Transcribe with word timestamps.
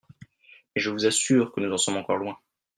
Mais 0.73 0.81
je 0.81 0.89
vous 0.89 1.05
assure 1.05 1.51
que 1.53 1.59
nous 1.59 1.71
en 1.71 1.77
sommes 1.77 1.97
encore 1.97 2.17
loin. 2.17 2.35